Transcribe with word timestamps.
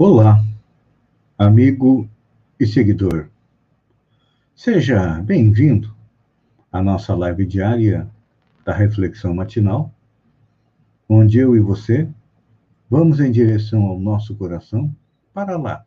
Olá, 0.00 0.44
amigo 1.36 2.08
e 2.60 2.64
seguidor. 2.64 3.28
Seja 4.54 5.20
bem-vindo 5.22 5.92
à 6.70 6.80
nossa 6.80 7.16
live 7.16 7.44
diária 7.44 8.08
da 8.64 8.72
Reflexão 8.72 9.34
Matinal, 9.34 9.92
onde 11.08 11.40
eu 11.40 11.56
e 11.56 11.58
você 11.58 12.08
vamos 12.88 13.18
em 13.18 13.32
direção 13.32 13.86
ao 13.86 13.98
nosso 13.98 14.36
coração 14.36 14.94
para 15.34 15.56
lá, 15.58 15.84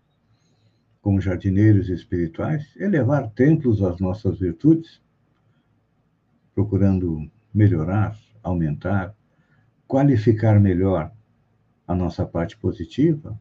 como 1.01 1.21
jardineiros 1.21 1.87
espirituais, 1.87 2.67
elevar 2.75 3.29
templos 3.29 3.81
às 3.81 3.97
nossas 4.01 4.37
virtudes, 4.37 5.01
procurando 6.53 7.31
melhorar, 7.53 8.19
aumentar, 8.43 9.15
qualificar 9.87 10.59
melhor 10.59 11.09
a 11.87 11.95
nossa 11.95 12.25
parte 12.25 12.57
positiva 12.57 13.39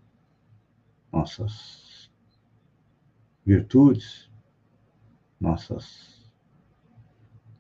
nossas 1.12 2.10
virtudes, 3.44 4.30
nossas. 5.40 6.30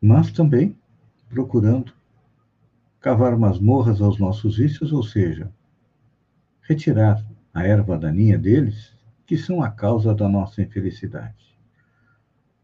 Mas 0.00 0.30
também 0.30 0.76
procurando 1.28 1.92
cavar 3.00 3.36
masmorras 3.36 4.00
aos 4.00 4.18
nossos 4.18 4.56
vícios, 4.58 4.92
ou 4.92 5.02
seja, 5.02 5.52
retirar 6.62 7.24
a 7.52 7.64
erva 7.64 7.98
daninha 7.98 8.38
deles, 8.38 8.94
que 9.26 9.36
são 9.36 9.62
a 9.62 9.70
causa 9.70 10.14
da 10.14 10.28
nossa 10.28 10.62
infelicidade. 10.62 11.58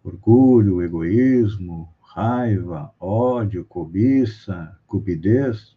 Orgulho, 0.05 0.83
egoísmo, 0.83 1.93
raiva, 2.01 2.93
ódio, 3.01 3.65
cobiça, 3.65 4.79
cupidez, 4.87 5.77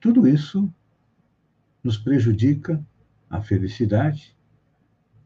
tudo 0.00 0.26
isso 0.26 0.72
nos 1.82 1.96
prejudica 1.96 2.84
a 3.30 3.40
felicidade 3.40 4.36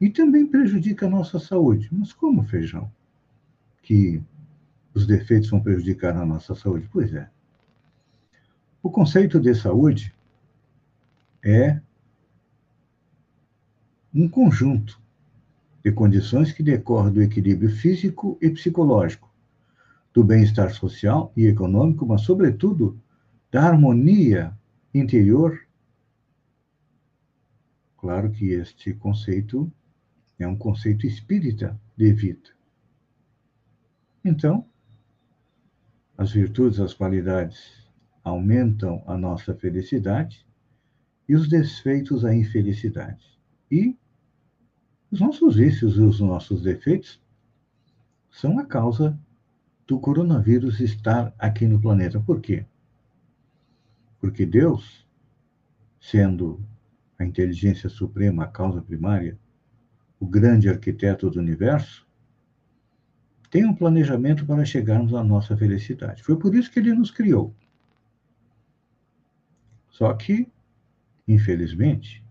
e 0.01 0.11
também 0.11 0.47
prejudica 0.47 1.07
a 1.07 1.11
nossa 1.11 1.39
saúde. 1.39 1.89
Mas 1.93 2.13
como, 2.13 2.43
feijão? 2.43 2.91
Que 3.83 4.23
os 4.95 5.07
defeitos 5.07 5.51
vão 5.51 5.61
prejudicar 5.61 6.17
a 6.17 6.27
nossa 6.27 6.55
saúde? 6.55 6.89
Pois 6.93 7.15
é. 7.15 7.29
O 8.83 8.91
conceito 8.91 9.39
de 9.39 9.55
saúde 9.55 10.13
é 11.45 11.81
um 14.13 14.29
conjunto 14.29 15.01
de 15.85 15.91
condições 15.91 16.53
que 16.53 16.63
decorrem 16.63 17.13
do 17.13 17.23
equilíbrio 17.23 17.71
físico 17.71 18.37
e 18.41 18.51
psicológico, 18.51 19.31
do 20.13 20.23
bem-estar 20.23 20.73
social 20.73 21.33
e 21.37 21.47
econômico, 21.47 22.07
mas, 22.07 22.23
sobretudo, 22.23 23.01
da 23.51 23.65
harmonia 23.65 24.53
interior 24.93 25.62
Claro 28.03 28.33
que 28.33 28.47
este 28.47 28.93
conceito 28.95 29.73
é 30.37 30.45
um 30.45 30.57
conceito 30.57 31.07
espírita 31.07 31.81
de 31.97 32.13
vida. 32.13 32.51
Então, 34.25 34.67
as 36.19 36.33
virtudes, 36.33 36.81
as 36.81 36.93
qualidades 36.93 37.89
aumentam 38.25 39.05
a 39.07 39.17
nossa 39.17 39.55
felicidade 39.55 40.45
e 41.29 41.37
os 41.37 41.49
desfeitos 41.49 42.25
a 42.25 42.35
infelicidade. 42.35 43.25
E 43.71 43.97
os 45.09 45.21
nossos 45.21 45.55
vícios 45.55 45.97
e 45.97 46.01
os 46.01 46.19
nossos 46.19 46.61
defeitos 46.61 47.23
são 48.29 48.59
a 48.59 48.67
causa 48.67 49.17
do 49.87 50.01
coronavírus 50.01 50.81
estar 50.81 51.33
aqui 51.39 51.69
no 51.69 51.81
planeta. 51.81 52.19
Por 52.19 52.41
quê? 52.41 52.67
Porque 54.19 54.45
Deus, 54.45 55.07
sendo 56.01 56.61
a 57.23 57.27
inteligência 57.27 57.89
suprema, 57.89 58.45
a 58.45 58.49
causa 58.49 58.83
primária, 58.83 59.39
o 60.19 60.27
grande 60.27 60.69
arquiteto 60.69 61.31
do 61.31 61.39
universo, 61.39 62.07
tem 63.51 63.65
um 63.65 63.75
planejamento 63.75 64.47
para 64.47 64.65
chegarmos 64.65 65.15
à 65.15 65.23
nossa 65.23 65.57
felicidade. 65.57 66.23
Foi 66.23 66.39
por 66.39 66.55
isso 66.55 66.71
que 66.71 66.79
ele 66.79 66.93
nos 66.95 67.11
criou. 67.11 67.55
Só 69.91 70.13
que, 70.15 70.51
infelizmente, 71.29 72.25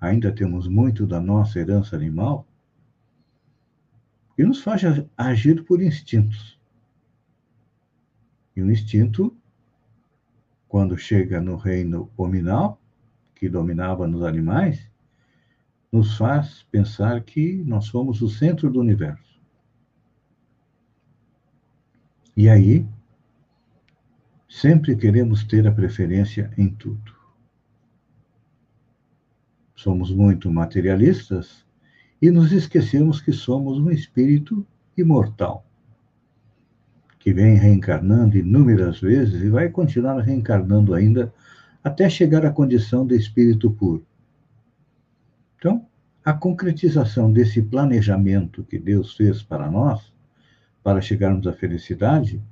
ainda 0.00 0.30
temos 0.30 0.68
muito 0.68 1.06
da 1.06 1.20
nossa 1.20 1.58
herança 1.58 1.96
animal 1.96 2.46
e 4.36 4.44
nos 4.44 4.62
faz 4.62 4.82
agir 5.16 5.64
por 5.64 5.82
instintos. 5.82 6.60
E 8.54 8.62
o 8.62 8.70
instinto, 8.70 9.36
quando 10.68 10.96
chega 10.98 11.40
no 11.40 11.56
reino 11.56 12.10
hominal, 12.16 12.77
que 13.38 13.48
dominava 13.48 14.06
nos 14.06 14.24
animais, 14.24 14.90
nos 15.92 16.16
faz 16.16 16.64
pensar 16.70 17.22
que 17.22 17.62
nós 17.64 17.86
somos 17.86 18.20
o 18.20 18.28
centro 18.28 18.70
do 18.70 18.80
universo. 18.80 19.40
E 22.36 22.48
aí, 22.48 22.86
sempre 24.48 24.96
queremos 24.96 25.44
ter 25.44 25.66
a 25.66 25.72
preferência 25.72 26.52
em 26.58 26.68
tudo. 26.68 27.16
Somos 29.74 30.10
muito 30.10 30.50
materialistas 30.50 31.64
e 32.20 32.30
nos 32.30 32.52
esquecemos 32.52 33.20
que 33.20 33.32
somos 33.32 33.78
um 33.78 33.90
espírito 33.90 34.66
imortal, 34.96 35.64
que 37.20 37.32
vem 37.32 37.54
reencarnando 37.54 38.36
inúmeras 38.36 39.00
vezes 39.00 39.42
e 39.42 39.48
vai 39.48 39.68
continuar 39.68 40.18
reencarnando 40.20 40.94
ainda 40.94 41.32
até 41.82 42.08
chegar 42.08 42.44
à 42.44 42.50
condição 42.50 43.06
de 43.06 43.16
espírito 43.16 43.70
puro. 43.70 44.04
Então, 45.56 45.86
a 46.24 46.32
concretização 46.32 47.32
desse 47.32 47.62
planejamento 47.62 48.64
que 48.64 48.78
Deus 48.78 49.14
fez 49.14 49.42
para 49.42 49.70
nós, 49.70 50.12
para 50.82 51.00
chegarmos 51.00 51.46
à 51.46 51.52
felicidade, 51.52 52.42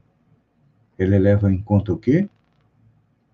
ele 0.98 1.18
leva 1.18 1.52
em 1.52 1.60
conta 1.60 1.92
o 1.92 1.98
quê? 1.98 2.28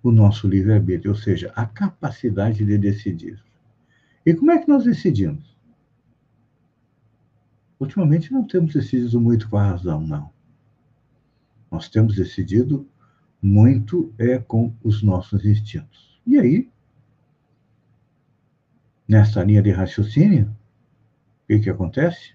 O 0.03 0.11
nosso 0.11 0.49
livre-arbítrio, 0.49 1.13
ou 1.13 1.17
seja, 1.17 1.53
a 1.55 1.65
capacidade 1.65 2.65
de 2.65 2.77
decidir. 2.77 3.43
E 4.27 4.35
como 4.35 4.51
é 4.51 4.59
que 4.59 4.69
nós 4.69 4.85
decidimos? 4.85 5.57
Ultimamente 7.79 8.33
não 8.33 8.45
temos 8.45 8.75
decidido 8.75 9.21
muito 9.21 9.49
com 9.49 9.57
a 9.57 9.67
razão, 9.71 10.01
não. 10.01 10.31
Nós 11.71 11.89
temos 11.89 12.15
decidido 12.15 12.87
muito 13.43 14.15
é 14.17 14.39
com 14.39 14.73
os 14.85 15.03
nossos 15.03 15.45
instintos. 15.45 16.21
E 16.25 16.39
aí, 16.39 16.71
nessa 19.09 19.43
linha 19.43 19.61
de 19.61 19.73
raciocínio, 19.73 20.47
o 21.43 21.47
que, 21.49 21.59
que 21.59 21.71
acontece? 21.71 22.35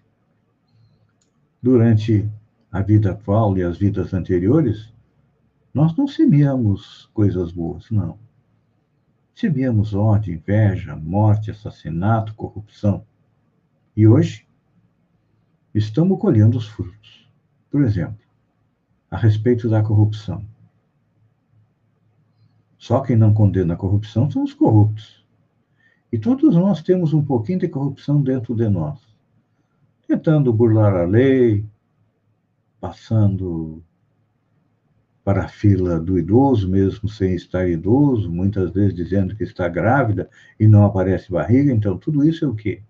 Durante 1.63 2.29
a 2.69 2.81
vida 2.81 3.11
atual 3.11 3.57
e 3.57 3.63
as 3.63 3.77
vidas 3.77 4.13
anteriores, 4.13 4.93
nós 5.73 5.95
não 5.95 6.07
semeamos 6.07 7.09
coisas 7.13 7.51
boas, 7.51 7.89
não. 7.89 8.19
Semeamos 9.33 9.93
ódio, 9.93 10.33
inveja, 10.33 10.95
morte, 10.95 11.51
assassinato, 11.51 12.33
corrupção. 12.35 13.05
E 13.95 14.07
hoje, 14.07 14.45
estamos 15.73 16.19
colhendo 16.19 16.57
os 16.57 16.67
frutos. 16.67 17.31
Por 17.69 17.83
exemplo, 17.83 18.19
a 19.09 19.17
respeito 19.17 19.69
da 19.69 19.81
corrupção. 19.81 20.43
Só 22.77 23.01
quem 23.01 23.15
não 23.15 23.33
condena 23.33 23.73
a 23.73 23.77
corrupção 23.77 24.29
são 24.29 24.43
os 24.43 24.53
corruptos. 24.53 25.25
E 26.11 26.17
todos 26.17 26.55
nós 26.55 26.81
temos 26.81 27.13
um 27.13 27.23
pouquinho 27.23 27.59
de 27.59 27.67
corrupção 27.67 28.21
dentro 28.21 28.55
de 28.55 28.69
nós. 28.69 28.99
Tentando 30.07 30.53
burlar 30.53 30.95
a 30.95 31.05
lei, 31.05 31.65
passando 32.79 33.83
para 35.23 35.43
a 35.43 35.47
fila 35.49 35.99
do 35.99 36.17
idoso, 36.17 36.69
mesmo 36.69 37.09
sem 37.09 37.35
estar 37.35 37.67
idoso, 37.67 38.31
muitas 38.31 38.71
vezes 38.71 38.93
dizendo 38.93 39.35
que 39.35 39.43
está 39.43 39.67
grávida 39.67 40.29
e 40.57 40.65
não 40.65 40.85
aparece 40.85 41.29
barriga. 41.29 41.73
Então, 41.73 41.97
tudo 41.97 42.25
isso 42.25 42.45
é 42.45 42.47
o 42.47 42.55
quê? 42.55 42.81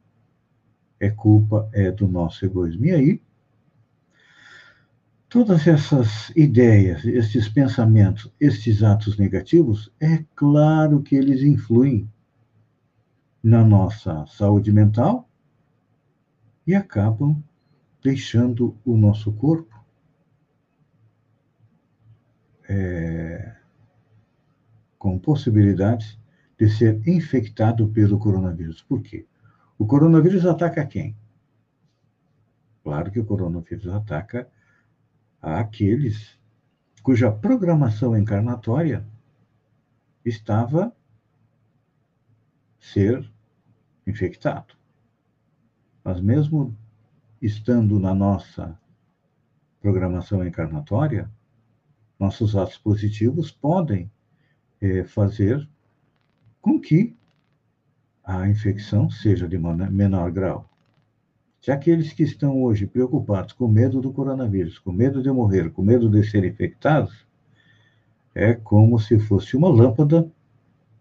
É 1.00 1.10
culpa, 1.10 1.68
é 1.74 1.92
do 1.92 2.08
nosso 2.08 2.46
egoísmo. 2.46 2.86
E 2.86 2.92
aí, 2.92 3.22
Todas 5.30 5.68
essas 5.68 6.30
ideias, 6.38 7.04
esses 7.04 7.50
pensamentos, 7.50 8.32
esses 8.40 8.82
atos 8.82 9.18
negativos, 9.18 9.92
é 10.00 10.24
claro 10.34 11.04
que 11.04 11.18
eles 11.18 11.42
influem 11.42 12.10
na 13.44 13.62
nossa 13.62 14.26
saúde 14.28 14.72
mental 14.72 15.30
e 16.66 16.74
acabam 16.74 17.44
deixando 18.02 18.78
o 18.86 18.96
nosso 18.96 19.34
corpo 19.34 19.86
é, 22.70 23.54
com 24.98 25.20
possibilidades 25.20 26.18
de 26.58 26.70
ser 26.70 27.06
infectado 27.06 27.90
pelo 27.90 28.18
coronavírus. 28.18 28.82
Por 28.82 29.02
quê? 29.02 29.26
O 29.78 29.86
coronavírus 29.86 30.46
ataca 30.46 30.86
quem? 30.86 31.18
Claro 32.82 33.12
que 33.12 33.20
o 33.20 33.26
coronavírus 33.26 33.88
ataca 33.90 34.50
àqueles 35.42 36.38
cuja 37.04 37.32
programação 37.32 38.18
encarnatória 38.18 39.06
estava 40.26 40.94
ser 42.80 43.32
infectado. 44.06 44.76
Mas 46.04 46.20
mesmo 46.20 46.78
estando 47.42 48.00
na 48.00 48.14
nossa 48.14 48.80
programação 49.82 50.46
encarnatória, 50.46 51.32
nossos 52.20 52.56
atos 52.56 52.78
positivos 52.78 53.52
podem 53.52 54.12
é, 54.82 55.04
fazer 55.04 55.68
com 56.62 56.80
que 56.80 57.16
a 58.24 58.48
infecção 58.50 59.10
seja 59.10 59.48
de 59.48 59.58
menor 59.58 60.32
grau. 60.32 60.70
Se 61.62 61.72
aqueles 61.72 62.14
que 62.14 62.24
estão 62.24 62.62
hoje 62.64 62.86
preocupados 62.86 63.54
com 63.54 63.68
medo 63.68 64.00
do 64.00 64.14
coronavírus, 64.14 64.80
com 64.80 64.92
medo 64.92 65.22
de 65.22 65.32
morrer, 65.32 65.72
com 65.72 65.82
medo 65.82 66.10
de 66.10 66.24
ser 66.24 66.46
infectados, 66.46 67.26
é 68.34 68.54
como 68.54 69.00
se 69.00 69.20
fosse 69.20 69.58
uma 69.58 69.68
lâmpada 69.68 70.32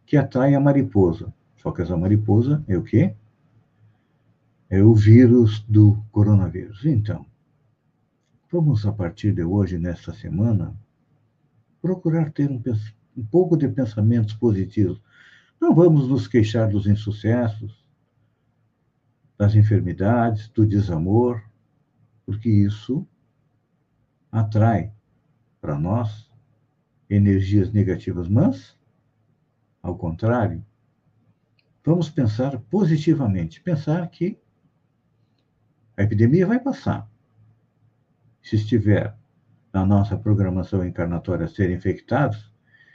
que 0.06 0.16
atrai 0.16 0.54
a 0.54 0.60
mariposa. 0.60 1.32
Só 1.56 1.70
que 1.70 1.82
essa 1.82 1.96
mariposa 1.96 2.64
é 2.66 2.76
o 2.76 2.82
quê? 2.82 3.14
É 4.70 4.82
o 4.82 4.94
vírus 4.94 5.60
do 5.68 6.02
coronavírus. 6.10 6.84
Então, 6.84 7.26
vamos 8.50 8.86
a 8.86 8.92
partir 8.92 9.32
de 9.32 9.44
hoje, 9.44 9.78
nesta 9.78 10.12
semana, 10.14 10.74
procurar 11.82 12.32
ter 12.32 12.50
um, 12.50 12.62
um 13.16 13.24
pouco 13.24 13.56
de 13.56 13.68
pensamentos 13.68 14.34
positivos. 14.34 15.00
Não 15.60 15.74
vamos 15.74 16.08
nos 16.08 16.26
queixar 16.26 16.68
dos 16.68 16.86
insucessos, 16.86 17.85
das 19.38 19.54
enfermidades, 19.54 20.48
do 20.48 20.66
desamor, 20.66 21.42
porque 22.24 22.48
isso 22.48 23.06
atrai 24.30 24.92
para 25.60 25.78
nós 25.78 26.30
energias 27.08 27.72
negativas, 27.72 28.28
mas, 28.28 28.76
ao 29.82 29.96
contrário, 29.96 30.64
vamos 31.84 32.10
pensar 32.10 32.58
positivamente, 32.58 33.60
pensar 33.60 34.08
que 34.08 34.38
a 35.96 36.02
epidemia 36.02 36.46
vai 36.46 36.58
passar. 36.58 37.08
Se 38.42 38.56
estiver 38.56 39.16
na 39.72 39.84
nossa 39.86 40.16
programação 40.16 40.84
encarnatória 40.84 41.46
ser 41.46 41.70
infectados, 41.70 42.52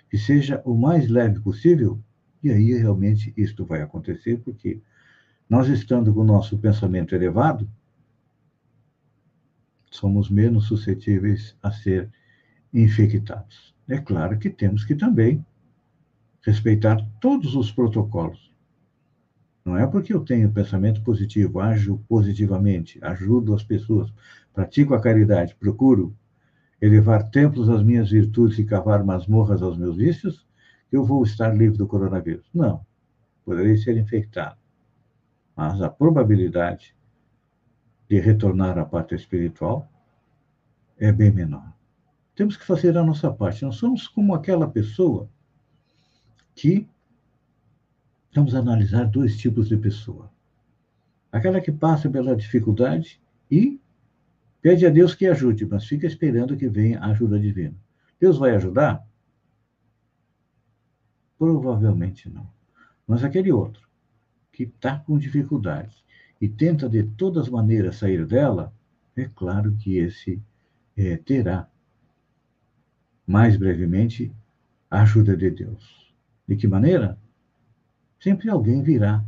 que 0.09 0.17
seja 0.17 0.61
o 0.65 0.75
mais 0.75 1.07
leve 1.07 1.39
possível, 1.39 2.03
e 2.43 2.51
aí 2.51 2.73
realmente 2.73 3.33
isto 3.37 3.65
vai 3.65 3.81
acontecer, 3.81 4.37
porque 4.39 4.81
nós 5.51 5.67
estando 5.67 6.13
com 6.13 6.21
o 6.21 6.23
nosso 6.23 6.57
pensamento 6.57 7.13
elevado, 7.13 7.69
somos 9.91 10.29
menos 10.29 10.63
suscetíveis 10.63 11.57
a 11.61 11.69
ser 11.69 12.09
infectados. 12.73 13.75
É 13.85 13.97
claro 13.97 14.39
que 14.39 14.49
temos 14.49 14.85
que 14.85 14.95
também 14.95 15.45
respeitar 16.41 17.05
todos 17.19 17.53
os 17.53 17.69
protocolos. 17.69 18.49
Não 19.65 19.75
é 19.75 19.85
porque 19.85 20.13
eu 20.13 20.21
tenho 20.21 20.49
pensamento 20.53 21.03
positivo, 21.03 21.59
ajo 21.59 22.01
positivamente, 22.07 22.97
ajudo 23.03 23.53
as 23.53 23.61
pessoas, 23.61 24.09
pratico 24.53 24.93
a 24.93 25.01
caridade, 25.01 25.53
procuro 25.55 26.15
elevar 26.81 27.29
templos 27.29 27.67
às 27.67 27.83
minhas 27.83 28.09
virtudes 28.09 28.57
e 28.57 28.63
cavar 28.63 29.03
masmorras 29.03 29.61
aos 29.61 29.77
meus 29.77 29.97
vícios, 29.97 30.47
que 30.89 30.95
eu 30.95 31.03
vou 31.03 31.21
estar 31.25 31.53
livre 31.53 31.77
do 31.77 31.87
coronavírus. 31.87 32.49
Não. 32.53 32.85
Poderei 33.43 33.75
ser 33.75 33.97
infectado. 33.97 34.60
Mas 35.55 35.81
a 35.81 35.89
probabilidade 35.89 36.95
de 38.09 38.19
retornar 38.19 38.77
à 38.77 38.85
parte 38.85 39.15
espiritual 39.15 39.89
é 40.97 41.11
bem 41.11 41.31
menor. 41.31 41.73
Temos 42.35 42.57
que 42.57 42.65
fazer 42.65 42.97
a 42.97 43.03
nossa 43.03 43.31
parte. 43.31 43.63
Nós 43.63 43.75
somos 43.75 44.07
como 44.07 44.33
aquela 44.33 44.69
pessoa 44.69 45.29
que. 46.55 46.87
Vamos 48.33 48.55
analisar 48.55 49.05
dois 49.05 49.37
tipos 49.37 49.67
de 49.67 49.75
pessoa. 49.75 50.31
Aquela 51.31 51.59
que 51.59 51.71
passa 51.71 52.09
pela 52.09 52.35
dificuldade 52.35 53.21
e 53.49 53.81
Pede 54.61 54.85
a 54.85 54.91
Deus 54.91 55.15
que 55.15 55.25
ajude, 55.25 55.65
mas 55.65 55.87
fica 55.87 56.05
esperando 56.05 56.55
que 56.55 56.69
venha 56.69 56.99
a 56.99 57.07
ajuda 57.07 57.39
divina. 57.39 57.75
Deus 58.19 58.37
vai 58.37 58.55
ajudar? 58.55 59.03
Provavelmente 61.37 62.29
não. 62.29 62.47
Mas 63.07 63.23
aquele 63.23 63.51
outro, 63.51 63.89
que 64.51 64.63
está 64.63 64.97
com 64.99 65.17
dificuldades 65.17 66.03
e 66.39 66.47
tenta 66.47 66.89
de 66.89 67.03
todas 67.03 67.45
as 67.45 67.49
maneiras 67.49 67.97
sair 67.97 68.25
dela, 68.25 68.73
é 69.15 69.25
claro 69.25 69.75
que 69.77 69.97
esse 69.97 70.41
é, 70.97 71.17
terá, 71.17 71.67
mais 73.25 73.57
brevemente, 73.57 74.31
a 74.89 75.01
ajuda 75.01 75.37
de 75.37 75.49
Deus. 75.49 76.13
De 76.47 76.55
que 76.55 76.67
maneira? 76.67 77.17
Sempre 78.19 78.49
alguém 78.49 78.81
virá 78.81 79.23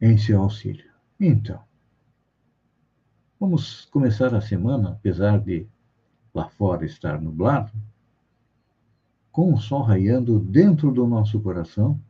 em 0.00 0.16
seu 0.16 0.40
auxílio. 0.40 0.90
Então, 1.20 1.68
Vamos 3.40 3.84
começar 3.84 4.34
a 4.34 4.40
semana, 4.40 4.90
apesar 4.90 5.38
de 5.38 5.64
lá 6.34 6.48
fora 6.48 6.84
estar 6.84 7.20
nublado, 7.20 7.70
com 9.30 9.54
o 9.54 9.58
sol 9.58 9.82
raiando 9.82 10.40
dentro 10.40 10.90
do 10.90 11.06
nosso 11.06 11.38
coração, 11.38 12.00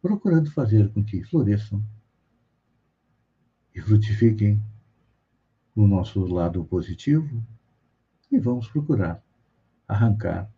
procurando 0.00 0.50
fazer 0.50 0.92
com 0.92 1.04
que 1.04 1.22
floresçam 1.24 1.82
e 3.74 3.80
frutifiquem 3.80 4.60
o 5.74 5.86
nosso 5.86 6.24
lado 6.26 6.64
positivo 6.64 7.42
e 8.30 8.38
vamos 8.38 8.68
procurar 8.68 9.22
arrancar 9.86 10.50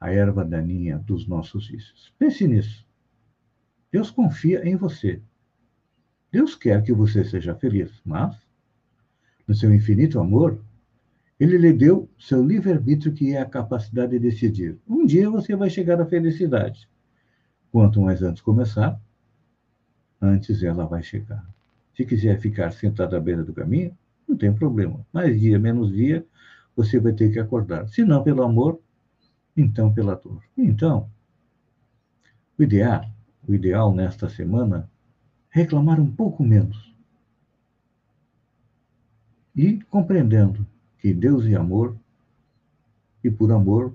a 0.00 0.12
erva 0.12 0.44
daninha 0.44 0.98
dos 0.98 1.26
nossos 1.26 1.68
vícios. 1.68 2.14
Pense 2.18 2.46
nisso. 2.46 2.86
Deus 3.90 4.10
confia 4.10 4.66
em 4.68 4.76
você. 4.76 5.20
Deus 6.30 6.54
quer 6.54 6.82
que 6.82 6.92
você 6.92 7.24
seja 7.24 7.54
feliz, 7.54 7.90
mas 8.04 8.36
no 9.46 9.54
seu 9.54 9.74
infinito 9.74 10.20
amor, 10.20 10.62
ele 11.40 11.56
lhe 11.56 11.72
deu 11.72 12.08
seu 12.18 12.44
livre-arbítrio, 12.44 13.14
que 13.14 13.34
é 13.34 13.40
a 13.40 13.46
capacidade 13.46 14.12
de 14.12 14.18
decidir. 14.18 14.78
Um 14.86 15.06
dia 15.06 15.30
você 15.30 15.56
vai 15.56 15.70
chegar 15.70 16.00
à 16.00 16.06
felicidade. 16.06 16.88
Quanto 17.70 18.00
mais 18.00 18.22
antes 18.22 18.42
começar, 18.42 19.00
antes 20.20 20.62
ela 20.62 20.86
vai 20.86 21.02
chegar. 21.02 21.44
Se 21.94 22.04
quiser 22.04 22.40
ficar 22.40 22.72
sentado 22.72 23.16
à 23.16 23.20
beira 23.20 23.44
do 23.44 23.52
caminho, 23.52 23.96
não 24.26 24.36
tem 24.36 24.52
problema. 24.52 25.04
Mais 25.12 25.38
dia, 25.38 25.58
menos 25.58 25.92
dia, 25.92 26.24
você 26.76 26.98
vai 26.98 27.12
ter 27.12 27.32
que 27.32 27.38
acordar. 27.38 27.88
Se 27.88 28.04
não 28.04 28.22
pelo 28.22 28.42
amor, 28.42 28.80
então 29.56 29.92
pela 29.92 30.14
dor. 30.14 30.42
Então, 30.56 31.10
o 32.58 32.62
ideal, 32.62 33.04
o 33.46 33.54
ideal 33.54 33.94
nesta 33.94 34.28
semana, 34.28 34.88
é 35.54 35.60
reclamar 35.60 35.98
um 35.98 36.10
pouco 36.10 36.44
menos 36.44 36.88
e 39.58 39.80
compreendendo 39.90 40.64
que 40.98 41.12
Deus 41.12 41.44
é 41.46 41.54
amor 41.54 41.96
e 43.24 43.28
por 43.28 43.50
amor 43.50 43.92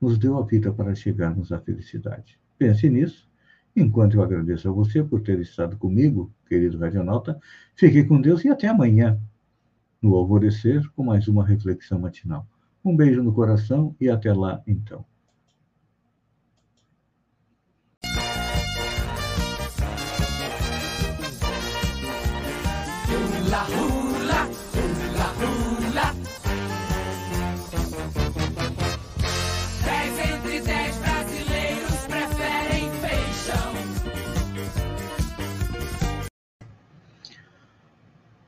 nos 0.00 0.16
deu 0.16 0.38
a 0.38 0.42
vida 0.42 0.72
para 0.72 0.94
chegarmos 0.94 1.52
à 1.52 1.60
felicidade. 1.60 2.38
Pense 2.58 2.88
nisso. 2.88 3.28
Enquanto 3.74 4.14
eu 4.14 4.22
agradeço 4.22 4.68
a 4.68 4.72
você 4.72 5.02
por 5.04 5.20
ter 5.20 5.38
estado 5.40 5.76
comigo, 5.76 6.32
querido 6.48 6.78
Radionauta, 6.78 7.38
fique 7.74 8.04
com 8.04 8.20
Deus 8.20 8.44
e 8.44 8.48
até 8.48 8.68
amanhã, 8.68 9.20
no 10.00 10.14
alvorecer, 10.14 10.82
com 10.92 11.04
mais 11.04 11.28
uma 11.28 11.44
reflexão 11.44 11.98
matinal. 11.98 12.46
Um 12.84 12.96
beijo 12.96 13.22
no 13.22 13.34
coração 13.34 13.94
e 14.00 14.08
até 14.08 14.32
lá, 14.32 14.62
então. 14.66 15.04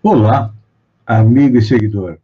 Olá, 0.00 0.54
amigo 1.04 1.56
e 1.56 1.60
seguidor. 1.60 2.20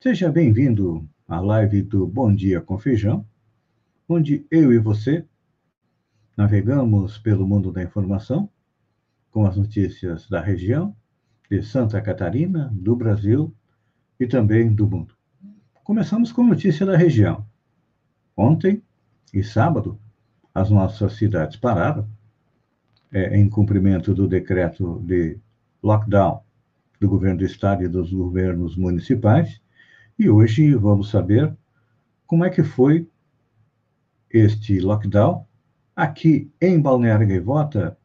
Seja 0.00 0.30
bem-vindo 0.30 1.08
à 1.26 1.40
live 1.40 1.82
do 1.82 2.06
Bom 2.06 2.32
Dia 2.32 2.60
com 2.60 2.78
Feijão, 2.78 3.26
onde 4.08 4.46
eu 4.48 4.72
e 4.72 4.78
você 4.78 5.26
navegamos 6.36 7.18
pelo 7.18 7.48
mundo 7.48 7.72
da 7.72 7.82
informação 7.82 8.48
com 9.32 9.44
as 9.44 9.56
notícias 9.56 10.28
da 10.28 10.40
região, 10.40 10.94
de 11.50 11.64
Santa 11.64 12.00
Catarina, 12.00 12.70
do 12.72 12.94
Brasil 12.94 13.52
e 14.18 14.24
também 14.28 14.72
do 14.72 14.88
mundo. 14.88 15.14
Começamos 15.82 16.30
com 16.30 16.44
notícia 16.44 16.86
da 16.86 16.96
região. 16.96 17.44
Ontem 18.36 18.80
e 19.34 19.42
sábado, 19.42 19.98
as 20.54 20.70
nossas 20.70 21.14
cidades 21.14 21.56
pararam 21.56 22.08
é, 23.10 23.36
em 23.36 23.50
cumprimento 23.50 24.14
do 24.14 24.28
decreto 24.28 25.02
de 25.04 25.36
lockdown 25.82 26.46
do 27.00 27.08
governo 27.08 27.38
do 27.38 27.44
estado 27.44 27.82
e 27.82 27.88
dos 27.88 28.12
governos 28.12 28.76
municipais. 28.76 29.60
E 30.18 30.28
hoje 30.28 30.74
vamos 30.74 31.10
saber 31.10 31.56
como 32.26 32.44
é 32.44 32.50
que 32.50 32.62
foi 32.62 33.08
este 34.30 34.80
lockdown 34.80 35.46
aqui 35.94 36.50
em 36.60 36.80
Balneário 36.80 37.26
Gaivota. 37.26 37.96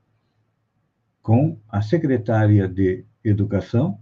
com 1.21 1.57
a 1.69 1.81
secretária 1.81 2.67
de 2.67 3.05
Educação, 3.23 3.97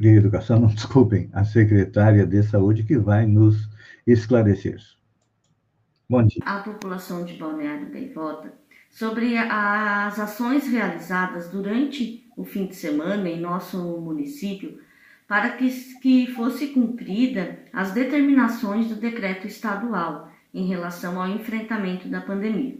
de 0.00 0.08
Educação, 0.08 0.58
não 0.58 0.68
desculpem, 0.74 1.28
a 1.32 1.44
secretária 1.44 2.26
de 2.26 2.42
Saúde, 2.42 2.82
que 2.82 2.96
vai 2.96 3.26
nos 3.26 3.68
esclarecer. 4.06 4.80
Bom 6.08 6.26
dia. 6.26 6.42
A 6.44 6.60
população 6.60 7.24
de 7.24 7.34
Balneário 7.34 7.90
Gaivota 7.90 8.52
sobre 8.90 9.38
as 9.38 10.18
ações 10.18 10.68
realizadas 10.68 11.48
durante 11.48 12.21
o 12.36 12.44
fim 12.44 12.66
de 12.66 12.74
semana 12.74 13.28
em 13.28 13.40
nosso 13.40 13.78
município 14.00 14.80
para 15.26 15.50
que, 15.50 15.68
que 16.00 16.26
fosse 16.32 16.68
cumprida 16.68 17.60
as 17.72 17.92
determinações 17.92 18.88
do 18.88 18.96
decreto 18.96 19.46
estadual 19.46 20.30
em 20.52 20.66
relação 20.66 21.20
ao 21.20 21.28
enfrentamento 21.28 22.08
da 22.08 22.20
pandemia. 22.20 22.76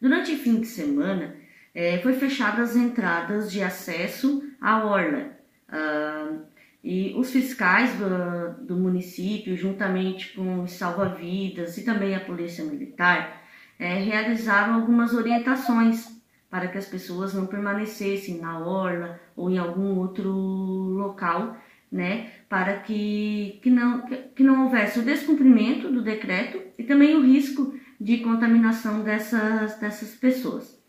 Durante 0.00 0.32
o 0.32 0.38
fim 0.38 0.60
de 0.60 0.66
semana, 0.66 1.36
é, 1.74 1.98
foi 1.98 2.14
fechadas 2.14 2.70
as 2.70 2.76
entradas 2.76 3.52
de 3.52 3.62
acesso 3.62 4.42
à 4.60 4.84
Orla. 4.84 5.38
Uh, 5.68 6.40
e 6.82 7.12
os 7.14 7.30
fiscais 7.30 7.92
do, 7.96 8.66
do, 8.66 8.76
município, 8.76 9.54
juntamente 9.54 10.32
com 10.32 10.62
os 10.62 10.72
salva-vidas 10.72 11.76
e 11.76 11.84
também 11.84 12.14
a 12.14 12.20
Polícia 12.20 12.64
Militar, 12.64 13.42
é, 13.78 13.96
realizaram 13.96 14.74
algumas 14.74 15.12
orientações 15.12 16.19
para 16.50 16.66
que 16.68 16.76
as 16.76 16.86
pessoas 16.86 17.32
não 17.32 17.46
permanecessem 17.46 18.40
na 18.40 18.58
orla 18.58 19.20
ou 19.36 19.48
em 19.48 19.56
algum 19.56 19.96
outro 19.98 20.30
local, 20.30 21.56
né, 21.90 22.30
para 22.48 22.78
que, 22.78 23.60
que, 23.62 23.70
não, 23.70 24.06
que 24.34 24.42
não 24.42 24.64
houvesse 24.64 24.98
o 24.98 25.04
descumprimento 25.04 25.90
do 25.90 26.02
decreto 26.02 26.60
e 26.76 26.82
também 26.82 27.16
o 27.16 27.22
risco 27.22 27.74
de 28.00 28.18
contaminação 28.18 29.02
dessas, 29.02 29.78
dessas 29.78 30.14
pessoas. 30.16 30.80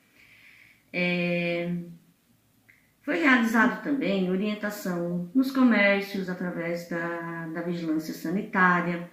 É, 0.94 1.74
foi 3.02 3.20
realizado 3.20 3.84
também 3.84 4.30
orientação 4.30 5.30
nos 5.34 5.52
comércios 5.52 6.30
através 6.30 6.88
da, 6.88 7.48
da 7.48 7.62
vigilância 7.62 8.14
sanitária. 8.14 9.10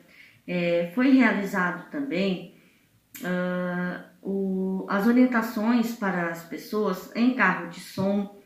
É, 0.46 0.90
foi 0.94 1.10
realizado 1.10 1.90
também 1.90 2.57
uh, 3.22 4.04
o, 4.22 4.86
as 4.88 5.06
orientações 5.06 5.94
para 5.94 6.28
as 6.28 6.44
pessoas 6.44 7.14
em 7.14 7.34
carro 7.34 7.68
de 7.68 7.80
som 7.80 8.36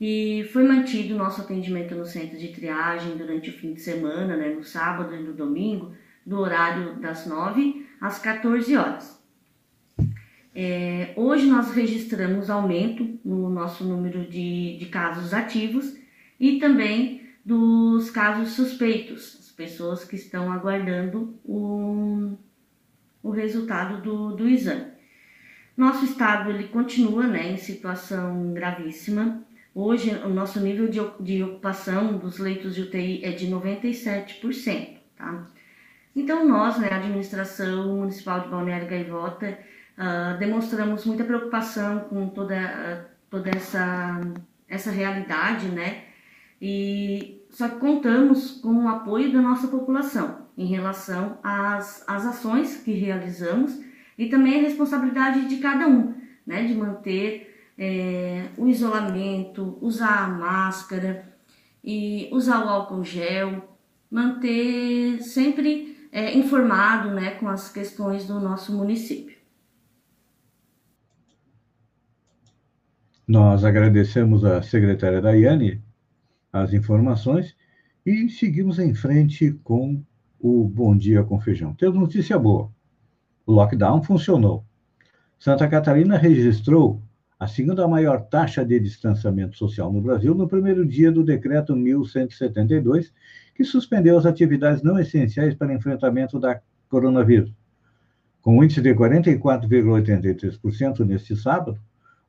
e 0.00 0.48
foi 0.52 0.64
mantido 0.64 1.16
nosso 1.16 1.40
atendimento 1.40 1.94
no 1.94 2.04
centro 2.04 2.36
de 2.36 2.48
triagem 2.48 3.16
durante 3.16 3.50
o 3.50 3.52
fim 3.52 3.74
de 3.74 3.80
semana, 3.80 4.36
né, 4.36 4.50
no 4.50 4.64
sábado 4.64 5.14
e 5.14 5.22
no 5.22 5.32
domingo, 5.32 5.94
do 6.26 6.38
horário 6.38 6.96
das 6.96 7.26
9 7.26 7.86
às 8.00 8.18
14 8.18 8.76
horas. 8.76 9.22
É, 10.54 11.12
hoje 11.16 11.46
nós 11.46 11.72
registramos 11.72 12.48
aumento 12.48 13.18
no 13.24 13.50
nosso 13.50 13.84
número 13.84 14.26
de, 14.26 14.78
de 14.78 14.86
casos 14.86 15.34
ativos 15.34 15.96
e 16.38 16.58
também 16.58 17.22
dos 17.44 18.10
casos 18.10 18.50
suspeitos, 18.52 19.36
as 19.40 19.52
pessoas 19.52 20.04
que 20.04 20.16
estão 20.16 20.52
aguardando 20.52 21.38
o, 21.44 22.36
o 23.24 23.30
resultado 23.30 24.02
do, 24.02 24.36
do 24.36 24.46
exame. 24.46 24.92
Nosso 25.74 26.04
estado 26.04 26.50
ele 26.50 26.68
continua 26.68 27.26
né, 27.26 27.50
em 27.50 27.56
situação 27.56 28.52
gravíssima. 28.52 29.42
Hoje 29.74 30.10
o 30.24 30.28
nosso 30.28 30.60
nível 30.60 30.86
de, 30.88 31.00
de 31.18 31.42
ocupação 31.42 32.18
dos 32.18 32.38
leitos 32.38 32.76
de 32.76 32.82
UTI 32.82 33.24
é 33.24 33.32
de 33.32 33.48
97%. 33.48 34.98
Tá? 35.16 35.46
Então, 36.14 36.46
nós, 36.46 36.78
né, 36.78 36.90
a 36.92 36.96
administração 36.96 37.96
municipal 37.96 38.40
de 38.40 38.48
Balneário 38.48 38.88
Gaivota, 38.88 39.58
uh, 39.98 40.38
demonstramos 40.38 41.04
muita 41.04 41.24
preocupação 41.24 42.00
com 42.00 42.28
toda, 42.28 42.54
uh, 42.54 43.10
toda 43.28 43.50
essa, 43.50 44.20
essa 44.68 44.92
realidade, 44.92 45.66
né? 45.66 46.04
E 46.62 47.42
só 47.50 47.68
que 47.68 47.80
contamos 47.80 48.60
com 48.60 48.84
o 48.84 48.88
apoio 48.88 49.32
da 49.32 49.42
nossa 49.42 49.66
população 49.66 50.43
em 50.56 50.66
relação 50.66 51.38
às, 51.42 52.04
às 52.08 52.24
ações 52.26 52.76
que 52.76 52.92
realizamos 52.92 53.78
e 54.16 54.26
também 54.26 54.58
a 54.58 54.62
responsabilidade 54.62 55.48
de 55.48 55.56
cada 55.56 55.86
um, 55.86 56.14
né? 56.46 56.64
De 56.64 56.74
manter 56.74 57.72
é, 57.76 58.46
o 58.56 58.68
isolamento, 58.68 59.78
usar 59.80 60.24
a 60.24 60.28
máscara 60.28 61.26
e 61.82 62.28
usar 62.32 62.64
o 62.64 62.68
álcool 62.68 63.04
gel, 63.04 63.76
manter 64.10 65.20
sempre 65.22 66.08
é, 66.12 66.36
informado 66.36 67.10
né, 67.10 67.32
com 67.32 67.48
as 67.48 67.70
questões 67.70 68.26
do 68.26 68.38
nosso 68.38 68.72
município. 68.72 69.36
Nós 73.26 73.64
agradecemos 73.64 74.44
à 74.44 74.62
secretária 74.62 75.20
Daiane 75.20 75.82
as 76.52 76.72
informações 76.72 77.56
e 78.06 78.28
seguimos 78.28 78.78
em 78.78 78.94
frente 78.94 79.50
com 79.64 80.04
o 80.46 80.68
Bom 80.68 80.94
Dia 80.94 81.24
com 81.24 81.40
Feijão. 81.40 81.72
Temos 81.72 81.98
notícia 81.98 82.38
boa. 82.38 82.70
O 83.46 83.52
lockdown 83.52 84.02
funcionou. 84.02 84.62
Santa 85.38 85.66
Catarina 85.66 86.18
registrou 86.18 87.00
a 87.40 87.46
segunda 87.46 87.88
maior 87.88 88.20
taxa 88.26 88.62
de 88.62 88.78
distanciamento 88.78 89.56
social 89.56 89.90
no 89.90 90.02
Brasil 90.02 90.34
no 90.34 90.46
primeiro 90.46 90.84
dia 90.84 91.10
do 91.10 91.24
decreto 91.24 91.74
1172, 91.74 93.10
que 93.54 93.64
suspendeu 93.64 94.18
as 94.18 94.26
atividades 94.26 94.82
não 94.82 94.98
essenciais 94.98 95.54
para 95.54 95.72
enfrentamento 95.72 96.38
da 96.38 96.60
coronavírus. 96.90 97.50
Com 98.42 98.58
um 98.58 98.64
índice 98.64 98.82
de 98.82 98.94
44,83% 98.94 101.06
neste 101.06 101.34
sábado, 101.36 101.80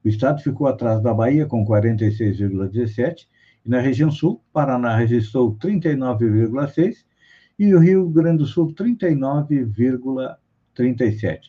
o 0.06 0.08
estado 0.08 0.42
ficou 0.42 0.68
atrás 0.68 1.02
da 1.02 1.14
Bahia 1.14 1.46
com 1.46 1.66
46,17% 1.66 3.26
e 3.66 3.70
na 3.70 3.82
região 3.82 4.10
sul, 4.10 4.42
Paraná 4.54 4.96
registrou 4.96 5.54
39,6% 5.58 7.04
e 7.58 7.74
o 7.74 7.80
Rio 7.80 8.10
Grande 8.10 8.40
do 8.40 8.46
Sul 8.46 8.74
39,37%. 8.74 11.40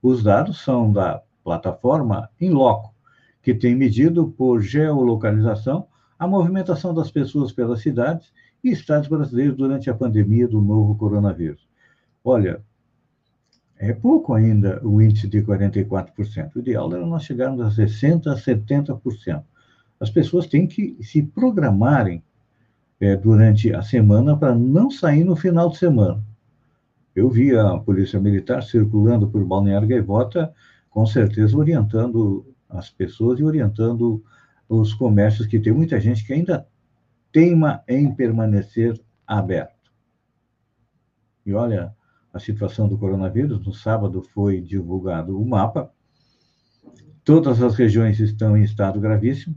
Os 0.00 0.22
dados 0.22 0.62
são 0.62 0.92
da 0.92 1.20
plataforma 1.42 2.30
Inloco, 2.40 2.94
que 3.42 3.52
tem 3.54 3.74
medido 3.74 4.28
por 4.28 4.60
geolocalização 4.60 5.88
a 6.18 6.26
movimentação 6.26 6.92
das 6.92 7.10
pessoas 7.10 7.52
pelas 7.52 7.80
cidades 7.80 8.30
e 8.62 8.70
estados 8.70 9.08
brasileiros 9.08 9.56
durante 9.56 9.88
a 9.88 9.94
pandemia 9.94 10.48
do 10.48 10.60
novo 10.60 10.96
coronavírus. 10.96 11.66
Olha, 12.24 12.62
é 13.78 13.92
pouco 13.92 14.34
ainda 14.34 14.80
o 14.84 15.00
índice 15.00 15.28
de 15.28 15.42
44%. 15.42 16.50
O 16.54 16.58
ideal 16.58 16.92
era 16.92 17.06
nós 17.06 17.22
chegarmos 17.22 17.60
a 17.60 17.70
60%, 17.70 18.26
a 18.26 18.34
70%. 18.34 19.44
As 20.00 20.10
pessoas 20.10 20.46
têm 20.46 20.66
que 20.66 20.96
se 21.00 21.22
programarem 21.22 22.22
é, 23.00 23.16
durante 23.16 23.72
a 23.72 23.82
semana 23.82 24.36
para 24.36 24.54
não 24.54 24.90
sair 24.90 25.24
no 25.24 25.36
final 25.36 25.70
de 25.70 25.78
semana. 25.78 26.22
Eu 27.14 27.28
vi 27.30 27.56
a 27.56 27.78
Polícia 27.78 28.20
Militar 28.20 28.62
circulando 28.62 29.28
por 29.28 29.44
Balneário 29.44 29.88
Gaivota, 29.88 30.52
com 30.90 31.06
certeza 31.06 31.56
orientando 31.56 32.54
as 32.68 32.90
pessoas 32.90 33.40
e 33.40 33.44
orientando 33.44 34.22
os 34.68 34.92
comércios, 34.94 35.46
que 35.46 35.58
tem 35.58 35.72
muita 35.72 35.98
gente 35.98 36.24
que 36.24 36.32
ainda 36.32 36.66
teima 37.32 37.82
em 37.88 38.14
permanecer 38.14 39.00
aberto. 39.26 39.90
E 41.44 41.52
olha, 41.54 41.94
a 42.32 42.38
situação 42.38 42.88
do 42.88 42.98
coronavírus, 42.98 43.64
no 43.64 43.72
sábado 43.72 44.22
foi 44.22 44.60
divulgado 44.60 45.40
o 45.40 45.46
mapa. 45.46 45.90
Todas 47.24 47.62
as 47.62 47.74
regiões 47.74 48.20
estão 48.20 48.56
em 48.56 48.62
estado 48.62 49.00
gravíssimo. 49.00 49.56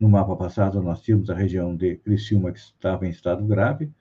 No 0.00 0.08
mapa 0.08 0.34
passado, 0.34 0.82
nós 0.82 1.02
tínhamos 1.02 1.28
a 1.28 1.34
região 1.34 1.76
de 1.76 1.96
Criciúma, 1.96 2.50
que 2.52 2.58
estava 2.58 3.06
em 3.06 3.10
estado 3.10 3.44
grave, 3.44 3.92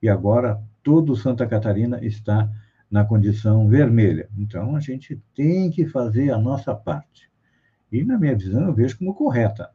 e 0.00 0.08
agora 0.08 0.62
todo 0.84 1.16
Santa 1.16 1.48
Catarina 1.48 1.98
está 2.00 2.48
na 2.88 3.04
condição 3.04 3.66
vermelha. 3.66 4.28
Então, 4.38 4.76
a 4.76 4.80
gente 4.80 5.20
tem 5.34 5.68
que 5.68 5.84
fazer 5.84 6.30
a 6.30 6.38
nossa 6.38 6.72
parte. 6.76 7.28
E, 7.90 8.04
na 8.04 8.16
minha 8.16 8.36
visão, 8.36 8.68
eu 8.68 8.72
vejo 8.72 8.98
como 8.98 9.12
correta 9.12 9.68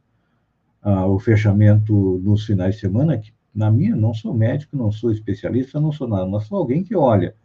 ah, 0.80 1.06
o 1.06 1.18
fechamento 1.18 2.18
nos 2.24 2.46
finais 2.46 2.76
de 2.76 2.80
semana, 2.80 3.18
que, 3.18 3.34
na 3.54 3.70
minha, 3.70 3.94
não 3.94 4.14
sou 4.14 4.32
médico, 4.32 4.78
não 4.78 4.90
sou 4.90 5.12
especialista, 5.12 5.78
não 5.78 5.92
sou 5.92 6.08
nada, 6.08 6.26
mas 6.26 6.46
sou 6.46 6.56
alguém 6.56 6.82
que 6.82 6.96
olha, 6.96 7.36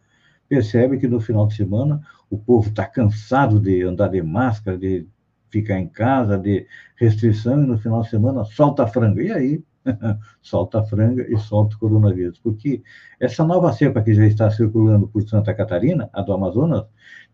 percebe 0.48 0.96
que 0.96 1.06
no 1.06 1.20
final 1.20 1.46
de 1.46 1.56
semana 1.56 2.00
o 2.30 2.38
povo 2.38 2.70
está 2.70 2.86
cansado 2.86 3.60
de 3.60 3.82
andar 3.82 4.08
de 4.08 4.22
máscara, 4.22 4.78
de 4.78 5.06
ficar 5.50 5.78
em 5.78 5.88
casa, 5.88 6.38
de 6.38 6.66
restrição, 6.96 7.62
e 7.62 7.66
no 7.66 7.78
final 7.78 8.02
de 8.02 8.10
semana 8.10 8.44
solta 8.44 8.84
a 8.84 8.86
franga. 8.86 9.22
E 9.22 9.32
aí? 9.32 9.64
solta 10.42 10.80
a 10.80 10.84
franga 10.84 11.26
e 11.28 11.36
solta 11.38 11.76
o 11.76 11.78
coronavírus. 11.78 12.38
Porque 12.38 12.82
essa 13.18 13.44
nova 13.44 13.72
cepa 13.72 14.02
que 14.02 14.14
já 14.14 14.26
está 14.26 14.50
circulando 14.50 15.08
por 15.08 15.22
Santa 15.28 15.54
Catarina, 15.54 16.08
a 16.12 16.22
do 16.22 16.32
Amazonas, 16.32 16.84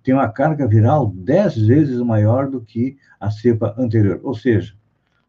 tem 0.03 0.15
uma 0.15 0.29
carga 0.29 0.67
viral 0.67 1.13
dez 1.15 1.57
vezes 1.57 1.99
maior 2.01 2.49
do 2.49 2.61
que 2.61 2.97
a 3.19 3.31
cepa 3.31 3.75
anterior. 3.77 4.21
Ou 4.23 4.35
seja, 4.35 4.75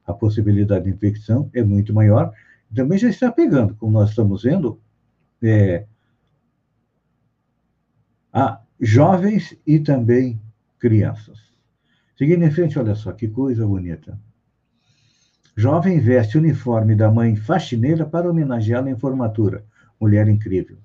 a 0.06 0.14
possibilidade 0.14 0.86
de 0.86 0.92
infecção 0.92 1.50
é 1.54 1.64
muito 1.64 1.94
maior. 1.94 2.32
Também 2.74 2.98
já 2.98 3.10
está 3.10 3.32
pegando, 3.32 3.76
como 3.76 3.94
nós 3.94 4.10
estamos 4.10 4.44
vendo, 4.44 4.80
é, 5.42 5.86
a 8.32 8.62
jovens 8.80 9.58
e 9.66 9.80
também 9.80 10.40
crianças. 10.80 11.40
Seguindo 12.18 12.44
em 12.44 12.50
frente, 12.50 12.80
olha 12.80 12.96
só 12.96 13.12
que 13.12 13.28
coisa 13.28 13.66
bonita. 13.68 14.20
Jovem 15.56 16.00
veste 16.00 16.38
uniforme 16.38 16.96
da 16.96 17.12
mãe 17.12 17.36
faxineira 17.36 18.06
para 18.08 18.30
homenageá-la 18.30 18.90
em 18.90 18.98
formatura. 18.98 19.64
Mulher 20.02 20.28
incrível. 20.28 20.78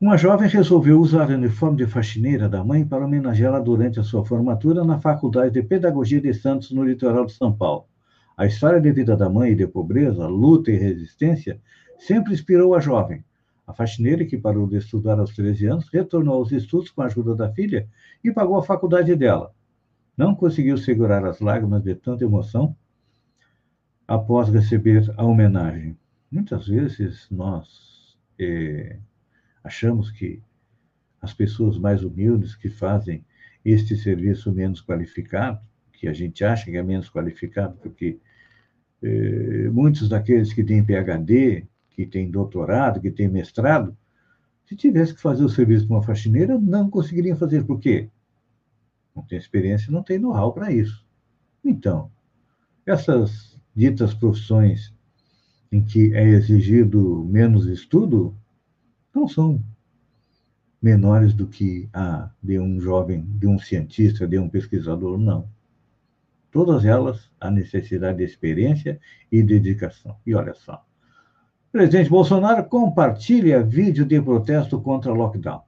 Uma 0.00 0.16
jovem 0.16 0.48
resolveu 0.48 0.98
usar 0.98 1.30
o 1.30 1.34
uniforme 1.34 1.76
de 1.76 1.86
faxineira 1.86 2.48
da 2.48 2.64
mãe 2.64 2.84
para 2.84 3.04
homenageá-la 3.04 3.60
durante 3.60 4.00
a 4.00 4.02
sua 4.02 4.24
formatura 4.24 4.82
na 4.82 4.98
Faculdade 4.98 5.52
de 5.52 5.62
Pedagogia 5.62 6.20
de 6.20 6.34
Santos, 6.34 6.72
no 6.72 6.82
litoral 6.82 7.26
de 7.26 7.32
São 7.32 7.52
Paulo. 7.52 7.84
A 8.36 8.46
história 8.46 8.80
de 8.80 8.90
vida 8.90 9.16
da 9.16 9.28
mãe 9.28 9.52
e 9.52 9.54
de 9.54 9.68
pobreza, 9.68 10.26
luta 10.26 10.72
e 10.72 10.76
resistência 10.76 11.60
sempre 11.96 12.32
inspirou 12.32 12.74
a 12.74 12.80
jovem. 12.80 13.24
A 13.66 13.72
faxineira, 13.72 14.24
que 14.24 14.36
parou 14.36 14.66
de 14.66 14.78
estudar 14.78 15.20
aos 15.20 15.32
13 15.36 15.66
anos, 15.66 15.88
retornou 15.92 16.34
aos 16.34 16.50
estudos 16.50 16.90
com 16.90 17.02
a 17.02 17.06
ajuda 17.06 17.36
da 17.36 17.52
filha 17.52 17.88
e 18.24 18.32
pagou 18.32 18.56
a 18.56 18.64
faculdade 18.64 19.14
dela. 19.14 19.52
Não 20.20 20.34
conseguiu 20.34 20.76
segurar 20.76 21.24
as 21.24 21.40
lágrimas 21.40 21.82
de 21.82 21.94
tanta 21.94 22.24
emoção 22.24 22.76
após 24.06 24.50
receber 24.50 25.10
a 25.16 25.24
homenagem. 25.24 25.96
Muitas 26.30 26.66
vezes 26.66 27.26
nós 27.30 28.18
eh, 28.38 28.98
Achamos 29.64 30.10
que 30.10 30.42
as 31.22 31.32
pessoas 31.32 31.78
mais 31.78 32.04
humildes 32.04 32.54
que 32.54 32.68
fazem 32.68 33.24
este 33.64 33.96
serviço 33.96 34.52
menos 34.52 34.82
qualificado, 34.82 35.58
que 35.94 36.06
a 36.06 36.12
gente 36.12 36.44
acha 36.44 36.66
que 36.66 36.76
é 36.76 36.82
menos 36.82 37.08
qualificado, 37.08 37.78
porque 37.78 38.18
eh, 39.02 39.70
muitos 39.72 40.06
daqueles 40.06 40.52
que 40.52 40.62
têm 40.62 40.84
PhD, 40.84 41.66
que 41.88 42.04
têm 42.04 42.30
doutorado, 42.30 43.00
que 43.00 43.10
têm 43.10 43.28
mestrado, 43.28 43.96
se 44.66 44.76
tivesse 44.76 45.14
que 45.14 45.20
fazer 45.22 45.44
o 45.44 45.48
serviço 45.48 45.86
de 45.86 45.92
uma 45.92 46.02
faxineira, 46.02 46.58
não 46.58 46.90
conseguiriam 46.90 47.38
fazer. 47.38 47.64
Por 47.64 47.80
quê? 47.80 48.10
Não 49.20 49.26
tem 49.26 49.38
experiência, 49.38 49.92
não 49.92 50.02
tem 50.02 50.18
know-how 50.18 50.50
para 50.50 50.72
isso. 50.72 51.04
Então, 51.62 52.10
essas 52.86 53.60
ditas 53.76 54.14
profissões 54.14 54.94
em 55.70 55.84
que 55.84 56.14
é 56.14 56.26
exigido 56.26 57.22
menos 57.28 57.66
estudo, 57.66 58.34
não 59.14 59.28
são 59.28 59.62
menores 60.80 61.34
do 61.34 61.46
que 61.46 61.86
a 61.92 62.30
de 62.42 62.58
um 62.58 62.80
jovem, 62.80 63.26
de 63.38 63.46
um 63.46 63.58
cientista, 63.58 64.26
de 64.26 64.38
um 64.38 64.48
pesquisador, 64.48 65.18
não. 65.18 65.46
Todas 66.50 66.86
elas 66.86 67.30
a 67.38 67.50
necessidade 67.50 68.18
de 68.18 68.24
experiência 68.24 68.98
e 69.30 69.42
dedicação. 69.42 70.16
E 70.26 70.34
olha 70.34 70.54
só. 70.54 70.82
Presidente 71.70 72.08
Bolsonaro 72.08 72.64
compartilha 72.64 73.62
vídeo 73.62 74.06
de 74.06 74.20
protesto 74.20 74.80
contra 74.80 75.12
lockdown. 75.12 75.62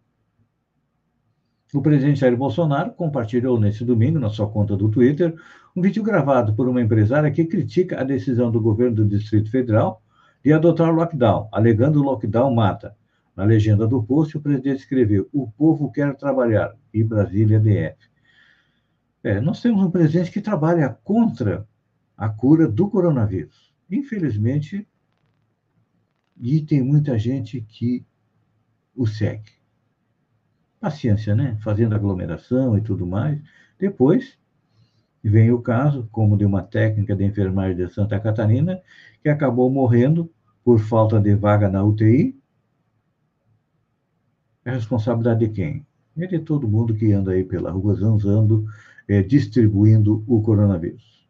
O 1.75 1.81
presidente 1.81 2.21
Jair 2.21 2.37
Bolsonaro 2.37 2.93
compartilhou 2.93 3.59
nesse 3.59 3.85
domingo, 3.85 4.19
na 4.19 4.29
sua 4.29 4.49
conta 4.49 4.77
do 4.77 4.91
Twitter, 4.91 5.35
um 5.75 5.81
vídeo 5.81 6.03
gravado 6.03 6.55
por 6.55 6.69
uma 6.69 6.83
empresária 6.83 7.31
que 7.31 7.47
critica 7.47 8.01
a 8.01 8.05
decisão 8.05 8.51
do 8.51 8.61
governo 8.61 8.97
do 8.97 9.07
Distrito 9.07 9.51
Federal 9.51 10.03
de 10.45 10.53
adotar 10.53 10.91
o 10.91 10.95
lockdown, 10.95 11.49
alegando 11.51 12.01
o 12.01 12.03
lockdown 12.03 12.55
mata 12.55 12.95
na 13.35 13.45
legenda 13.45 13.87
do 13.87 14.03
post, 14.03 14.37
o 14.37 14.41
presidente 14.41 14.81
escreveu: 14.81 15.29
O 15.33 15.51
povo 15.51 15.91
quer 15.91 16.15
trabalhar, 16.17 16.77
e 16.93 17.03
Brasília 17.03 17.59
DF. 17.59 17.97
É, 19.25 19.41
nós 19.41 19.63
temos 19.63 19.83
um 19.83 19.91
presidente 19.91 20.31
que 20.31 20.41
trabalha 20.41 20.91
contra 21.03 21.67
a 22.17 22.29
cura 22.29 22.69
do 22.69 22.91
coronavírus. 22.91 23.73
Infelizmente, 23.91 24.87
e 26.39 26.61
tem 26.61 26.83
muita 26.83 27.19
gente 27.19 27.61
que 27.63 28.05
o 28.95 29.07
segue. 29.07 29.62
Paciência, 30.83 31.35
né? 31.35 31.57
Fazendo 31.61 31.95
aglomeração 31.95 32.77
e 32.77 32.81
tudo 32.81 33.07
mais. 33.07 33.41
Depois 33.79 34.37
vem 35.23 35.51
o 35.51 35.63
caso, 35.63 36.09
como 36.13 36.37
de 36.37 36.45
uma 36.45 36.63
técnica 36.63 37.17
de 37.17 37.25
enfermagem 37.25 37.77
de 37.77 37.89
Santa 37.89 38.19
Catarina, 38.21 38.81
que 39.23 39.29
acabou 39.29 39.71
morrendo 39.71 40.31
por 40.65 40.81
falta 40.81 41.21
de 41.21 41.35
vaga 41.35 41.69
na 41.69 41.83
UTI 41.83 42.37
é 44.65 44.73
responsabilidade 44.73 45.47
de 45.47 45.53
quem? 45.53 45.87
É 46.17 46.27
de 46.27 46.39
todo 46.39 46.69
mundo 46.69 46.95
que 46.95 47.13
anda 47.13 47.33
aí 47.33 47.43
pela 47.43 47.71
rua 47.71 47.95
zanzando, 47.95 48.65
é, 49.09 49.23
distribuindo 49.23 50.25
o 50.27 50.41
coronavírus. 50.41 51.27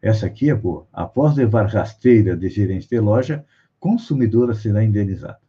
Essa 0.00 0.26
aqui 0.26 0.50
é 0.50 0.54
boa. 0.54 0.86
Após 0.92 1.36
levar 1.36 1.66
rasteira 1.66 2.36
de 2.36 2.48
gerente 2.48 2.88
de 2.88 3.00
loja, 3.00 3.44
consumidora 3.78 4.52
será 4.52 4.84
indenizada. 4.84 5.40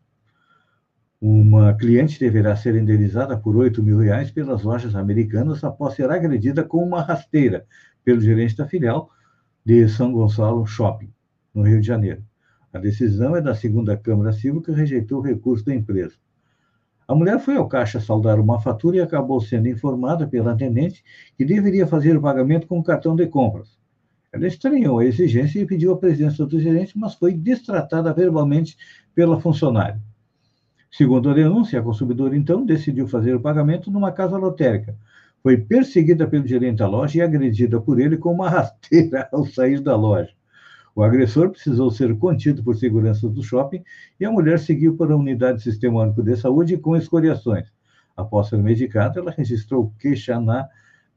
Uma 1.26 1.74
cliente 1.74 2.20
deverá 2.20 2.54
ser 2.54 2.76
indenizada 2.76 3.38
por 3.38 3.56
8 3.56 3.82
mil 3.82 3.98
reais 3.98 4.30
pelas 4.30 4.62
lojas 4.62 4.94
americanas 4.94 5.64
após 5.64 5.94
ser 5.94 6.12
agredida 6.12 6.66
com 6.66 6.84
uma 6.84 7.02
rasteira 7.02 7.66
pelo 8.04 8.20
gerente 8.20 8.58
da 8.58 8.68
filial 8.68 9.10
de 9.66 9.88
São 9.88 10.12
Gonçalo 10.12 10.66
Shopping, 10.66 11.10
no 11.56 11.62
Rio 11.62 11.80
de 11.80 11.88
Janeiro. 11.88 12.22
A 12.74 12.78
decisão 12.78 13.38
é 13.38 13.42
da 13.42 13.56
segunda 13.56 13.96
Câmara 13.96 14.34
Civil 14.34 14.62
que 14.62 14.74
rejeitou 14.74 15.20
o 15.20 15.22
recurso 15.22 15.64
da 15.64 15.74
empresa. 15.74 16.16
A 17.08 17.16
mulher 17.16 17.40
foi 17.40 17.56
ao 17.56 17.70
caixa 17.70 18.02
saldar 18.02 18.38
uma 18.38 18.60
fatura 18.60 18.98
e 18.98 19.00
acabou 19.00 19.40
sendo 19.40 19.70
informada 19.70 20.28
pela 20.28 20.52
atendente 20.52 21.02
que 21.38 21.46
deveria 21.46 21.88
fazer 21.88 22.18
o 22.18 22.22
pagamento 22.22 22.68
com 22.68 22.80
o 22.80 22.84
cartão 22.84 23.16
de 23.16 23.28
compras. 23.28 23.78
Ela 24.30 24.46
estranhou 24.46 25.00
a 25.00 25.06
exigência 25.06 25.62
e 25.62 25.66
pediu 25.66 25.94
a 25.94 25.98
presença 25.98 26.46
do 26.46 26.60
gerente, 26.60 27.00
mas 27.00 27.16
foi 27.16 27.34
destratada 27.34 28.14
verbalmente 28.14 28.76
pela 29.16 29.40
funcionária. 29.40 30.02
Segundo 30.96 31.28
a 31.32 31.34
denúncia, 31.34 31.80
a 31.80 31.82
consumidora 31.82 32.38
então 32.38 32.64
decidiu 32.64 33.08
fazer 33.08 33.36
o 33.36 33.40
pagamento 33.40 33.90
numa 33.90 34.12
casa 34.12 34.38
lotérica. 34.38 34.96
Foi 35.42 35.58
perseguida 35.58 36.28
pelo 36.28 36.46
gerente 36.46 36.78
da 36.78 36.88
loja 36.88 37.18
e 37.18 37.22
agredida 37.22 37.82
por 37.82 38.00
ele 38.00 38.16
com 38.16 38.32
uma 38.32 38.46
rasteira 38.48 39.28
ao 39.32 39.44
sair 39.44 39.82
da 39.82 39.96
loja. 39.96 40.30
O 40.96 41.02
agressor 41.02 41.50
precisou 41.50 41.90
ser 41.90 42.16
contido 42.20 42.64
por 42.64 42.76
seguranças 42.76 43.32
do 43.32 43.42
shopping 43.42 43.84
e 44.20 44.24
a 44.24 44.32
mulher 44.32 44.60
seguiu 44.60 44.96
para 44.96 45.14
a 45.14 45.18
unidade 45.18 45.58
do 45.58 45.64
Sistema 45.64 46.04
Único 46.04 46.22
de 46.22 46.36
Saúde 46.36 46.78
com 46.78 46.96
escoriações. 46.96 47.66
Após 48.16 48.50
ser 48.50 48.60
medicada, 48.60 49.20
ela 49.20 49.32
registrou 49.32 49.92
queixa 49.98 50.40
na 50.40 50.70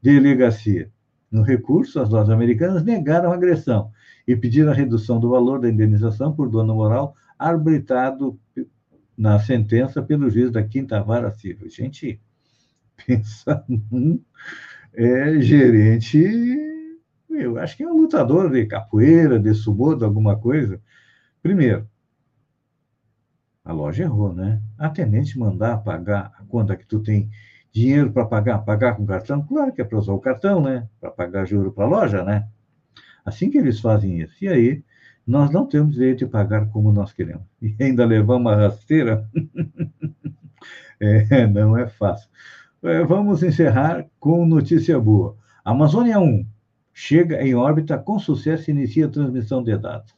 delegacia. 0.02 0.90
No 1.30 1.42
recurso, 1.42 2.00
as 2.00 2.08
lojas 2.08 2.30
americanas 2.30 2.82
negaram 2.82 3.30
a 3.30 3.34
agressão 3.34 3.90
e 4.26 4.34
pediram 4.34 4.72
a 4.72 4.74
redução 4.74 5.20
do 5.20 5.28
valor 5.28 5.60
da 5.60 5.68
indenização 5.68 6.32
por 6.32 6.48
dano 6.48 6.74
moral 6.74 7.14
arbitrado 7.38 8.38
na 9.16 9.38
sentença 9.38 10.02
pelo 10.02 10.30
juiz 10.30 10.50
da 10.50 10.62
Quinta 10.62 11.02
Vara 11.02 11.32
Civil. 11.32 11.68
Gente, 11.68 12.20
pensa 13.06 13.64
num 13.68 14.22
é, 14.94 15.40
gerente 15.40 16.18
eu 17.38 17.58
acho 17.58 17.76
que 17.76 17.82
é 17.82 17.88
um 17.88 17.96
lutador 17.96 18.50
de 18.50 18.64
capoeira, 18.66 19.38
de 19.38 19.54
sumô, 19.54 19.92
alguma 20.02 20.38
coisa. 20.38 20.80
Primeiro, 21.42 21.88
a 23.64 23.72
loja 23.72 24.04
errou, 24.04 24.32
né? 24.32 24.62
A 24.78 24.88
tenente 24.88 25.38
mandar 25.38 25.78
pagar 25.78 26.32
a 26.38 26.44
conta 26.44 26.76
que 26.76 26.86
tu 26.86 27.00
tem 27.00 27.30
dinheiro 27.72 28.10
para 28.12 28.24
pagar, 28.24 28.58
pagar 28.60 28.96
com 28.96 29.04
cartão, 29.04 29.44
claro 29.46 29.72
que 29.72 29.82
é 29.82 29.84
para 29.84 29.98
usar 29.98 30.12
o 30.12 30.20
cartão, 30.20 30.62
né? 30.62 30.88
Para 31.00 31.10
pagar 31.10 31.44
juro 31.44 31.72
para 31.72 31.84
a 31.84 31.88
loja, 31.88 32.24
né? 32.24 32.48
Assim 33.24 33.50
que 33.50 33.58
eles 33.58 33.80
fazem 33.80 34.20
isso. 34.20 34.36
E 34.42 34.48
aí, 34.48 34.84
nós 35.26 35.50
não 35.50 35.66
temos 35.66 35.94
direito 35.94 36.20
de 36.20 36.26
pagar 36.26 36.68
como 36.68 36.92
nós 36.92 37.12
queremos. 37.12 37.44
E 37.60 37.74
ainda 37.80 38.04
levar 38.04 38.36
uma 38.36 38.54
rasteira, 38.54 39.28
é, 41.00 41.46
não 41.46 41.76
é 41.76 41.88
fácil. 41.88 42.28
É, 42.82 43.02
vamos 43.02 43.42
encerrar 43.42 44.06
com 44.20 44.46
notícia 44.46 44.98
boa. 45.00 45.36
Amazônia 45.64 46.20
1, 46.20 46.46
chega 46.94 47.42
em 47.42 47.54
órbita 47.54 47.98
com 47.98 48.18
sucesso 48.18 48.70
e 48.70 48.72
inicia 48.72 49.06
a 49.06 49.10
transmissão 49.10 49.62
de 49.62 49.76
dados. 49.76 50.14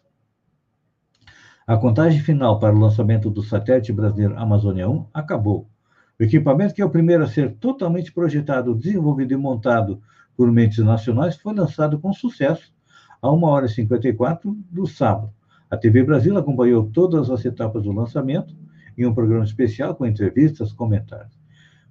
A 1.67 1.77
contagem 1.77 2.21
final 2.21 2.59
para 2.59 2.75
o 2.75 2.79
lançamento 2.79 3.31
do 3.31 3.43
satélite 3.43 3.93
brasileiro 3.93 4.39
Amazônia 4.39 4.89
1 4.89 5.07
acabou. 5.13 5.69
O 6.21 6.23
equipamento, 6.23 6.75
que 6.75 6.83
é 6.83 6.85
o 6.85 6.91
primeiro 6.91 7.25
a 7.25 7.29
ser 7.29 7.55
totalmente 7.55 8.13
projetado, 8.13 8.75
desenvolvido 8.75 9.33
e 9.33 9.37
montado 9.37 10.03
por 10.37 10.51
mentes 10.51 10.79
nacionais, 10.79 11.37
foi 11.37 11.55
lançado 11.55 11.99
com 11.99 12.13
sucesso 12.13 12.73
a 13.21 13.33
1 13.33 13.43
hora 13.45 13.67
e 13.67 13.69
54 13.69 14.57
do 14.71 14.87
sábado. 14.87 15.33
A 15.71 15.77
TV 15.77 16.03
Brasil 16.03 16.37
acompanhou 16.39 16.89
todas 16.91 17.31
as 17.31 17.45
etapas 17.45 17.83
do 17.83 17.93
lançamento 17.93 18.55
em 18.97 19.07
um 19.07 19.15
programa 19.15 19.45
especial 19.45 19.95
com 19.95 20.07
entrevistas, 20.07 20.73
comentários. 20.73 21.39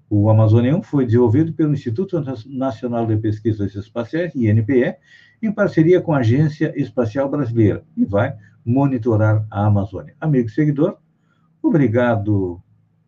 O 0.10 0.30
Amazônia 0.30 0.76
1 0.76 0.84
foi 0.84 1.06
desenvolvido 1.06 1.54
pelo 1.54 1.74
Instituto 1.74 2.24
Nacional 2.48 3.06
de 3.06 3.18
Pesquisas 3.18 3.76
Espaciais, 3.76 4.34
INPE, 4.34 4.96
em 5.42 5.52
parceria 5.52 6.02
com 6.02 6.14
a 6.14 6.20
Agência 6.20 6.74
Espacial 6.76 7.30
Brasileira, 7.30 7.84
e 7.96 8.06
vai 8.06 8.36
monitorar 8.66 9.46
a 9.52 9.66
Amazônia. 9.66 10.16
Amigo 10.20 10.50
seguidor, 10.50 10.98
obrigado 11.62 12.62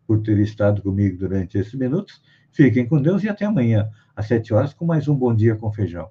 por 0.06 0.20
ter 0.22 0.38
estado 0.38 0.82
comigo 0.82 1.18
durante 1.18 1.58
esses 1.58 1.74
minutos. 1.74 2.22
Fiquem 2.52 2.86
com 2.86 3.00
Deus 3.00 3.24
e 3.24 3.28
até 3.28 3.44
amanhã, 3.44 3.88
às 4.14 4.26
sete 4.26 4.52
horas, 4.52 4.74
com 4.74 4.84
mais 4.84 5.08
um 5.08 5.14
Bom 5.14 5.34
Dia 5.34 5.56
com 5.56 5.72
Feijão. 5.72 6.10